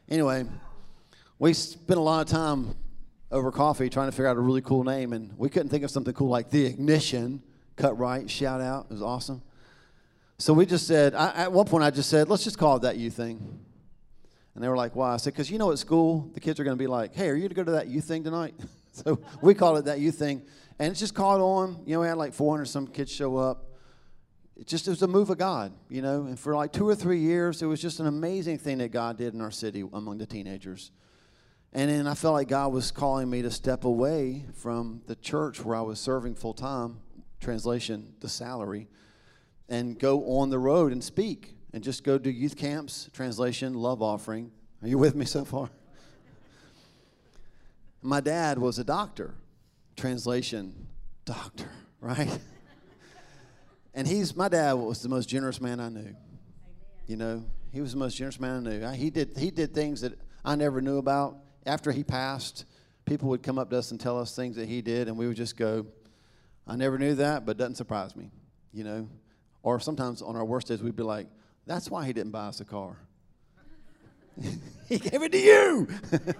[0.07, 0.45] Anyway,
[1.39, 2.75] we spent a lot of time
[3.31, 5.89] over coffee trying to figure out a really cool name, and we couldn't think of
[5.89, 7.41] something cool like the ignition.
[7.77, 8.85] Cut right, shout out.
[8.91, 9.41] It was awesome.
[10.37, 12.83] So we just said, I, at one point, I just said, let's just call it
[12.83, 13.59] that you thing.
[14.53, 15.15] And they were like, why?
[15.15, 17.27] I said, because you know, at school, the kids are going to be like, hey,
[17.29, 18.53] are you going to go to that youth thing tonight?
[18.91, 20.43] so we called it that youth thing.
[20.77, 21.81] And it's just caught on.
[21.87, 23.70] You know, we had like 400 some kids show up
[24.55, 26.25] it just it was a move of God, you know.
[26.25, 29.17] And for like two or three years, it was just an amazing thing that God
[29.17, 30.91] did in our city among the teenagers.
[31.73, 35.63] And then I felt like God was calling me to step away from the church
[35.63, 36.99] where I was serving full time,
[37.39, 38.87] translation, the salary,
[39.69, 44.01] and go on the road and speak and just go do youth camps, translation, love
[44.01, 44.51] offering.
[44.81, 45.69] Are you with me so far?
[48.01, 49.33] My dad was a doctor,
[49.95, 50.87] translation,
[51.23, 51.69] doctor,
[52.01, 52.39] right?
[53.93, 56.15] And he's my dad was the most generous man I knew.
[57.07, 58.87] You know, he was the most generous man I knew.
[58.91, 60.13] He did he did things that
[60.45, 61.37] I never knew about.
[61.65, 62.65] After he passed,
[63.05, 65.27] people would come up to us and tell us things that he did, and we
[65.27, 65.85] would just go,
[66.65, 68.31] "I never knew that, but doesn't surprise me."
[68.73, 69.07] You know,
[69.61, 71.27] or sometimes on our worst days we'd be like,
[71.65, 72.95] "That's why he didn't buy us a car.
[74.87, 75.87] he gave it to you."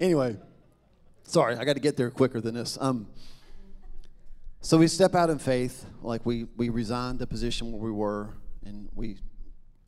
[0.00, 0.36] anyway,
[1.24, 2.78] sorry, I got to get there quicker than this.
[2.80, 3.06] Um,
[4.64, 8.30] so we step out in faith, like we we resigned the position where we were,
[8.64, 9.18] and we,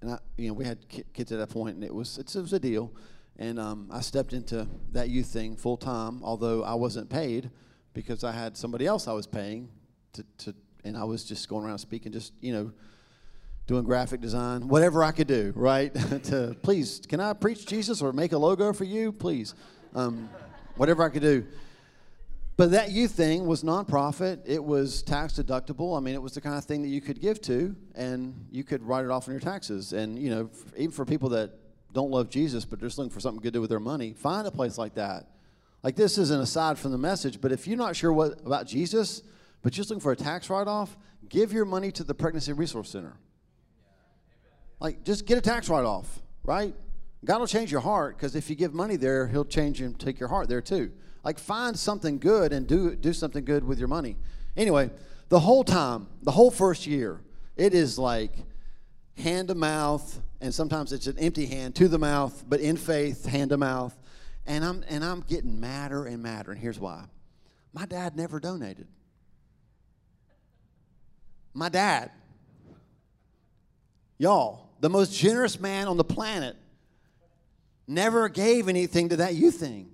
[0.01, 2.53] and I, you know, we had kids at that point, and it was it was
[2.53, 2.93] a deal,
[3.39, 7.51] and um, I stepped into that youth thing full time, although I wasn't paid
[7.93, 9.69] because I had somebody else I was paying
[10.15, 12.73] to, to and I was just going around speaking, just you know,
[13.69, 15.95] doing graphic design, whatever I could do, right?
[16.25, 19.55] to please, can I preach Jesus or make a logo for you, please,
[19.95, 20.29] um,
[20.75, 21.47] whatever I could do.
[22.57, 24.41] But that youth thing was nonprofit.
[24.45, 25.97] It was tax deductible.
[25.97, 28.63] I mean, it was the kind of thing that you could give to, and you
[28.63, 29.93] could write it off on your taxes.
[29.93, 31.51] And you know, even for people that
[31.93, 34.47] don't love Jesus but just looking for something good to do with their money, find
[34.47, 35.31] a place like that.
[35.83, 39.23] Like this isn't aside from the message, but if you're not sure what about Jesus,
[39.63, 40.97] but just looking for a tax write-off,
[41.29, 43.15] give your money to the Pregnancy Resource Center.
[44.81, 46.75] Like, just get a tax write-off, right?
[47.25, 50.21] God will change your heart because if you give money there, He'll change and take
[50.21, 50.93] your heart there too.
[51.25, 54.17] Like find something good and do do something good with your money.
[54.57, 54.91] Anyway,
[55.31, 57.23] the whole time, the whole first year,
[57.57, 58.33] it is like
[59.17, 63.25] hand to mouth, and sometimes it's an empty hand to the mouth, but in faith,
[63.25, 63.99] hand to mouth.
[64.47, 66.53] And I'm and I'm getting madder and madder.
[66.53, 67.05] And here's why.
[67.73, 68.87] My dad never donated.
[71.55, 72.11] My dad,
[74.19, 76.57] y'all, the most generous man on the planet,
[77.87, 79.94] never gave anything to that youth thing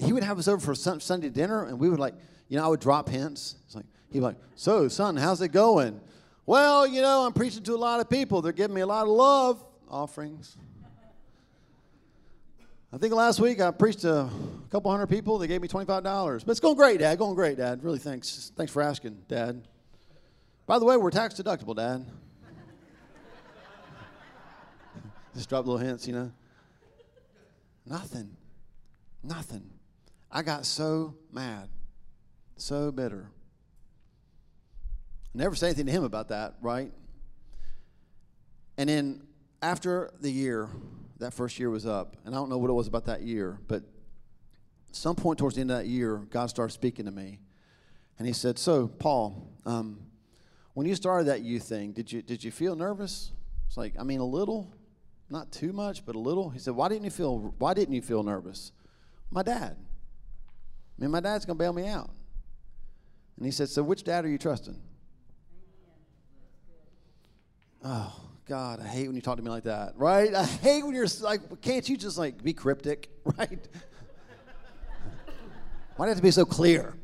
[0.00, 2.14] he would have us over for Sunday dinner, and we would like,
[2.48, 3.56] you know, I would drop hints.
[3.66, 6.00] It's like he'd be like, "So, son, how's it going?"
[6.46, 8.42] Well, you know, I'm preaching to a lot of people.
[8.42, 10.56] They're giving me a lot of love offerings.
[12.92, 14.30] I think last week I preached to a
[14.70, 15.38] couple hundred people.
[15.38, 16.44] They gave me $25.
[16.44, 17.18] But it's going great, Dad.
[17.18, 17.84] Going great, Dad.
[17.84, 18.50] Really thanks.
[18.56, 19.62] Thanks for asking, Dad.
[20.66, 22.04] By the way, we're tax deductible, Dad.
[25.36, 26.32] Just drop little hints, you know.
[27.86, 28.36] Nothing.
[29.22, 29.70] Nothing.
[30.32, 31.68] I got so mad,
[32.56, 33.30] so bitter.
[35.34, 36.92] I Never say anything to him about that, right?
[38.78, 39.26] And then
[39.60, 40.68] after the year,
[41.18, 43.58] that first year was up, and I don't know what it was about that year,
[43.66, 43.82] but
[44.92, 47.40] some point towards the end of that year, God started speaking to me,
[48.18, 50.00] and He said, "So, Paul, um,
[50.74, 53.32] when you started that youth thing, did you did you feel nervous?"
[53.66, 54.72] It's like, I mean, a little,
[55.28, 56.50] not too much, but a little.
[56.50, 58.72] He said, "Why didn't you feel Why didn't you feel nervous?"
[59.30, 59.76] My dad.
[61.00, 62.10] Mean, my dad's gonna bail me out.
[63.36, 64.80] And he said, "So, which dad are you trusting?"
[67.82, 68.14] Oh,
[68.46, 70.34] God, I hate when you talk to me like that, right?
[70.34, 73.08] I hate when you're like, can't you just like be cryptic,
[73.38, 73.68] right?
[75.96, 76.94] Why do you have to be so clear?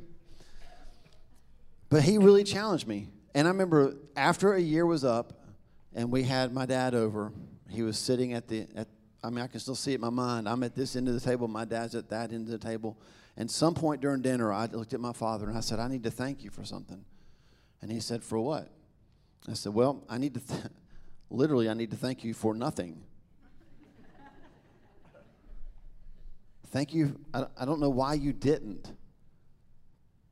[1.89, 3.09] But he really challenged me.
[3.35, 5.45] And I remember after a year was up
[5.95, 7.33] and we had my dad over,
[7.71, 8.89] he was sitting at the, at,
[9.23, 10.49] I mean, I can still see it in my mind.
[10.49, 12.99] I'm at this end of the table, my dad's at that end of the table.
[13.37, 16.05] And some point during dinner, I looked at my father and I said, I need
[16.05, 17.05] to thank you for something.
[17.83, 18.71] And he said, For what?
[19.49, 20.63] I said, Well, I need to, th-
[21.31, 23.03] Literally, I need to thank you for nothing.
[26.69, 27.19] thank you.
[27.35, 28.93] I, I don't know why you didn't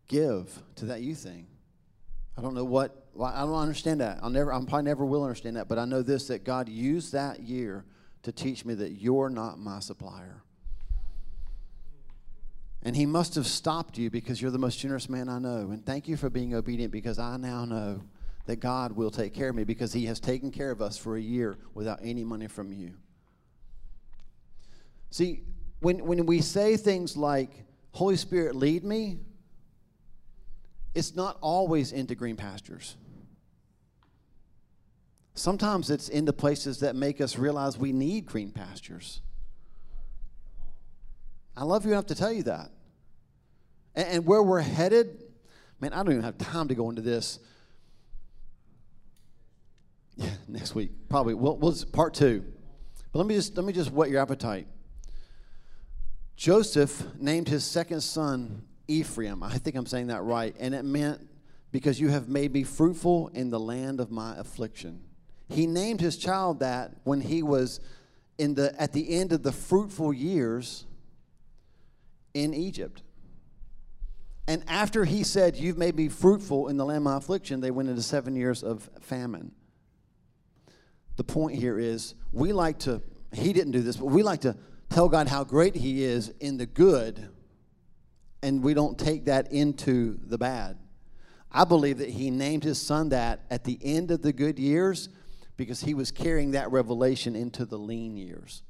[0.09, 1.47] give to that youth thing.
[2.37, 4.19] I don't know what, I don't understand that.
[4.23, 7.13] I'll never, I probably never will understand that, but I know this that God used
[7.13, 7.85] that year
[8.23, 10.43] to teach me that you're not my supplier.
[12.85, 15.71] And he must have stopped you because you're the most generous man I know.
[15.71, 18.03] And thank you for being obedient because I now know
[18.47, 21.17] that God will take care of me because He has taken care of us for
[21.17, 22.93] a year without any money from you.
[25.11, 25.43] See,
[25.81, 27.51] when, when we say things like,
[27.93, 29.21] Holy Spirit, lead me,
[30.95, 32.97] it's not always into green pastures.
[35.35, 39.21] Sometimes it's into places that make us realize we need green pastures.
[41.57, 42.71] I love you enough to tell you that.
[43.95, 45.23] And, and where we're headed,
[45.81, 47.39] man, I don't even have time to go into this
[50.17, 51.35] yeah, next week probably.
[51.35, 52.45] Well, we'll part two.
[53.13, 54.67] But let me just let me just whet your appetite.
[56.37, 59.43] Joseph named his second son Ephraim.
[59.43, 61.29] I think I'm saying that right, and it meant
[61.71, 65.01] because you have made me fruitful in the land of my affliction.
[65.49, 67.81] He named his child that when he was
[68.39, 70.87] in the at the end of the fruitful years
[72.35, 73.03] in Egypt.
[74.47, 77.71] And after he said, You've made me fruitful in the land of my affliction, they
[77.71, 79.53] went into seven years of famine
[81.17, 84.57] the point here is we like to, he didn't do this, but we like to
[84.91, 87.29] tell God how great he is in the good,
[88.43, 90.79] and we don't take that into the bad.
[91.51, 95.09] I believe that he named his son that at the end of the good years
[95.57, 98.63] because he was carrying that revelation into the lean years.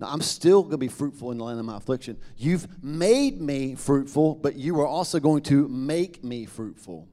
[0.00, 2.16] Now, I'm still going to be fruitful in the land of my affliction.
[2.38, 7.06] You've made me fruitful, but you are also going to make me fruitful.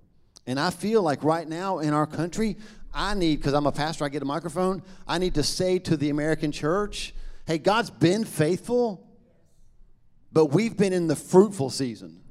[0.45, 2.55] And I feel like right now in our country,
[2.93, 5.97] I need, because I'm a pastor, I get a microphone, I need to say to
[5.97, 7.13] the American church,
[7.45, 9.05] hey, God's been faithful,
[10.31, 12.21] but we've been in the fruitful season.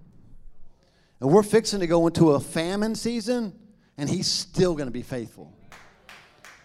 [1.21, 3.53] And we're fixing to go into a famine season,
[3.99, 5.53] and He's still going to be faithful.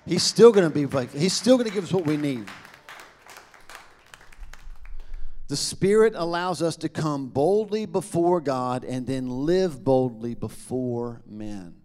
[0.06, 1.18] He's still going to be.
[1.20, 2.46] He's still going to give us what we need.
[5.52, 11.76] The Spirit allows us to come boldly before God and then live boldly before men.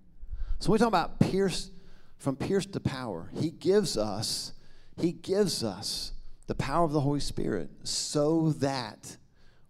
[0.61, 1.73] So we talk about pierce
[2.17, 3.29] from pierced to power.
[3.35, 4.53] He gives us,
[4.97, 6.13] He gives us
[6.47, 9.17] the power of the Holy Spirit so that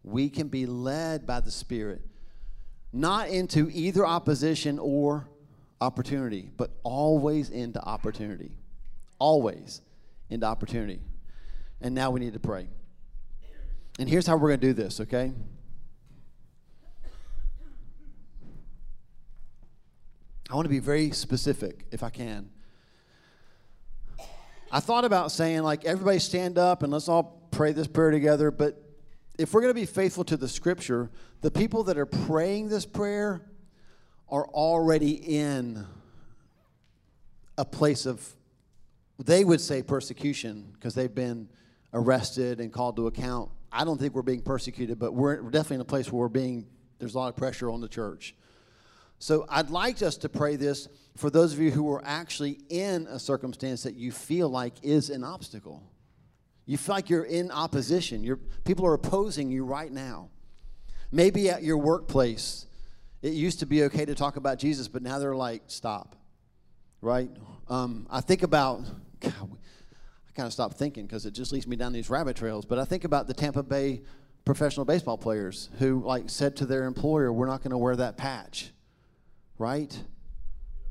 [0.02, 2.02] we can be led by the Spirit,
[2.92, 5.26] not into either opposition or
[5.80, 8.52] opportunity, but always into opportunity.
[9.18, 9.80] Always
[10.28, 11.00] into opportunity.
[11.80, 12.68] And now we need to pray.
[13.98, 15.32] And here's how we're going to do this, okay?
[20.50, 22.50] I want to be very specific if I can.
[24.70, 28.50] I thought about saying, like, everybody stand up and let's all pray this prayer together.
[28.50, 28.82] But
[29.38, 32.84] if we're going to be faithful to the scripture, the people that are praying this
[32.84, 33.42] prayer
[34.28, 35.86] are already in
[37.56, 38.28] a place of,
[39.18, 41.48] they would say persecution because they've been
[41.94, 43.50] arrested and called to account.
[43.76, 46.66] I don't think we're being persecuted, but we're definitely in a place where we're being,
[46.98, 48.34] there's a lot of pressure on the church.
[49.18, 53.06] So I'd like us to pray this for those of you who are actually in
[53.06, 55.82] a circumstance that you feel like is an obstacle.
[56.64, 58.24] You feel like you're in opposition.
[58.24, 60.30] You're, people are opposing you right now.
[61.12, 62.66] Maybe at your workplace,
[63.20, 66.16] it used to be okay to talk about Jesus, but now they're like, stop.
[67.02, 67.30] Right?
[67.68, 68.84] Um, I think about,
[69.20, 69.50] God,
[70.36, 72.84] kind of stopped thinking because it just leads me down these rabbit trails, but I
[72.84, 74.02] think about the Tampa Bay
[74.44, 78.16] professional baseball players who like said to their employer, we're not going to wear that
[78.16, 78.70] patch.
[79.58, 79.90] Right?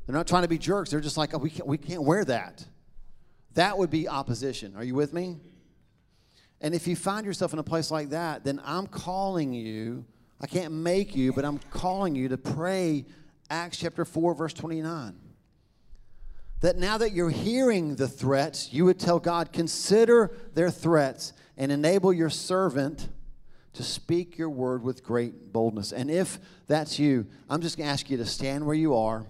[0.04, 0.90] They're not trying to be jerks.
[0.90, 2.64] They're just like, oh, we, can't, we can't wear that.
[3.54, 4.74] That would be opposition.
[4.76, 5.36] Are you with me?
[6.60, 10.04] And if you find yourself in a place like that, then I'm calling you.
[10.40, 13.06] I can't make you, but I'm calling you to pray
[13.48, 15.14] Acts chapter 4, verse 29.
[16.60, 21.70] That now that you're hearing the threats, you would tell God, consider their threats and
[21.70, 23.08] enable your servant
[23.74, 25.92] to speak your word with great boldness.
[25.92, 29.26] And if that's you, I'm just going to ask you to stand where you are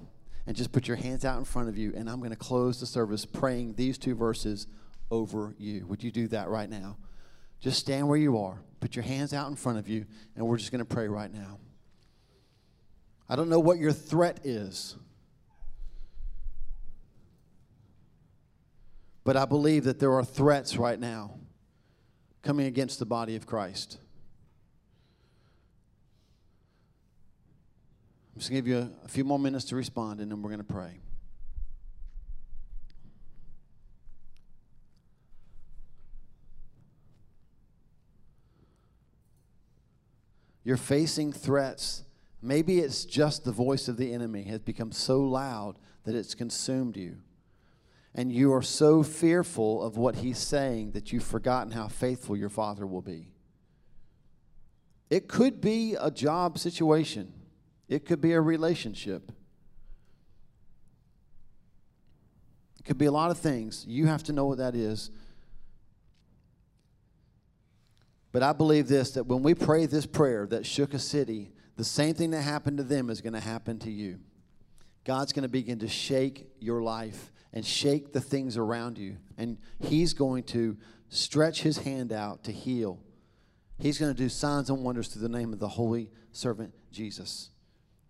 [0.46, 1.92] and just put your hands out in front of you.
[1.96, 4.68] And I'm going to close the service praying these two verses
[5.10, 5.84] over you.
[5.86, 6.96] Would you do that right now?
[7.60, 10.06] Just stand where you are, put your hands out in front of you,
[10.36, 11.58] and we're just going to pray right now.
[13.28, 14.94] I don't know what your threat is,
[19.26, 21.34] but I believe that there are threats right now
[22.42, 23.98] coming against the body of Christ.
[28.32, 30.42] I'm just going to give you a, a few more minutes to respond, and then
[30.42, 31.00] we're going to pray.
[40.62, 42.04] You're facing threats.
[42.40, 46.96] Maybe it's just the voice of the enemy has become so loud that it's consumed
[46.96, 47.16] you.
[48.16, 52.48] And you are so fearful of what he's saying that you've forgotten how faithful your
[52.48, 53.28] father will be.
[55.08, 57.32] It could be a job situation,
[57.88, 59.30] it could be a relationship.
[62.80, 63.84] It could be a lot of things.
[63.86, 65.10] You have to know what that is
[68.36, 71.84] But I believe this that when we pray this prayer that shook a city, the
[71.84, 74.18] same thing that happened to them is going to happen to you.
[75.06, 79.16] God's going to begin to shake your life and shake the things around you.
[79.38, 80.76] And He's going to
[81.08, 83.00] stretch His hand out to heal.
[83.78, 87.48] He's going to do signs and wonders through the name of the Holy Servant Jesus.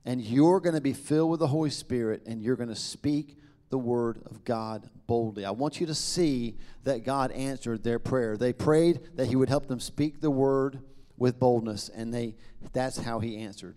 [0.05, 3.39] And you're going to be filled with the Holy Spirit and you're going to speak
[3.69, 5.45] the word of God boldly.
[5.45, 8.37] I want you to see that God answered their prayer.
[8.37, 10.81] They prayed that he would help them speak the word
[11.17, 12.35] with boldness and they
[12.73, 13.77] that's how he answered.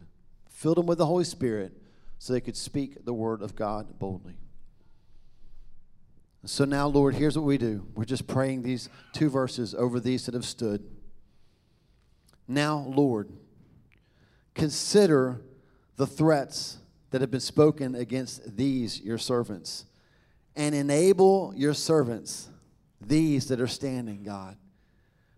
[0.50, 1.74] Filled them with the Holy Spirit
[2.18, 4.40] so they could speak the word of God boldly.
[6.46, 7.86] So now, Lord, here's what we do.
[7.96, 10.84] We're just praying these two verses over these that have stood.
[12.48, 13.30] Now, Lord,
[14.56, 15.42] consider
[15.98, 16.78] the threats
[17.12, 19.86] that have been spoken against these your servants.
[20.56, 22.50] And enable your servants,
[23.02, 24.58] these that are standing, God,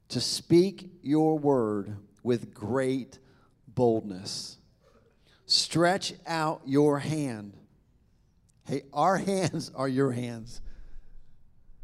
[0.10, 3.20] to speak your word with great
[3.68, 4.58] boldness.
[5.45, 7.58] Stretch out your hand.
[8.66, 10.62] Hey, our hands are your hands.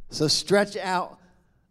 [0.09, 1.19] So stretch out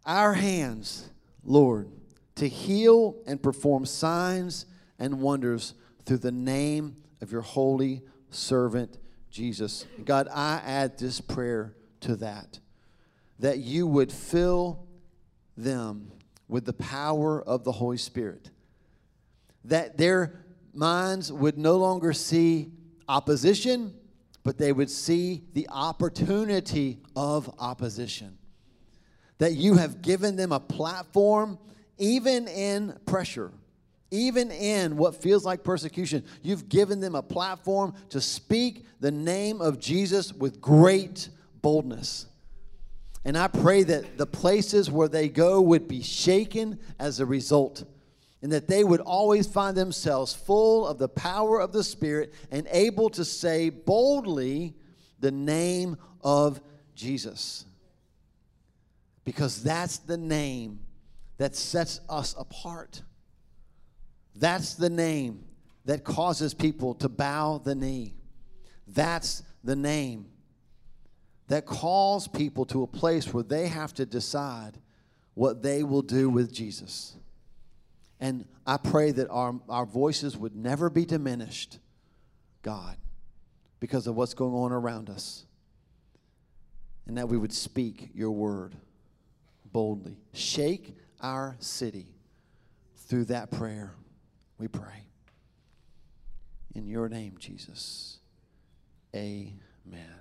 [0.05, 1.09] our hands,
[1.43, 1.89] Lord,
[2.35, 4.65] to heal and perform signs
[4.99, 5.73] and wonders
[6.05, 8.97] through the name of your holy servant
[9.29, 9.85] Jesus.
[10.05, 12.59] God, I add this prayer to that
[13.39, 14.87] that you would fill
[15.55, 16.11] them
[16.47, 18.49] with the power of the Holy Spirit,
[19.65, 22.71] that their minds would no longer see
[23.07, 23.93] opposition,
[24.47, 28.37] but they would see the opportunity of opposition.
[29.39, 31.59] That you have given them a platform,
[31.97, 33.51] even in pressure
[34.09, 39.59] even in what feels like persecution, you've given them a platform to speak the name
[39.61, 41.27] of Jesus with great
[41.61, 42.25] boldness.
[43.25, 47.83] And I pray that the places where they go would be shaken as a result,
[48.41, 52.67] and that they would always find themselves full of the power of the Spirit and
[52.71, 54.75] able to say boldly
[55.19, 56.61] the name of
[56.95, 57.65] Jesus.
[59.25, 60.79] Because that's the name
[61.37, 63.01] that sets us apart.
[64.35, 65.43] That's the name
[65.85, 68.13] that causes people to bow the knee.
[68.87, 70.27] That's the name
[71.47, 74.77] that calls people to a place where they have to decide
[75.33, 77.15] what they will do with Jesus.
[78.19, 81.79] And I pray that our, our voices would never be diminished,
[82.63, 82.97] God,
[83.79, 85.45] because of what's going on around us.
[87.05, 88.75] And that we would speak your word
[89.71, 90.17] boldly.
[90.33, 92.07] Shake our city
[92.95, 93.93] through that prayer.
[94.57, 95.05] We pray.
[96.75, 98.17] In your name, Jesus.
[99.15, 100.16] Amen.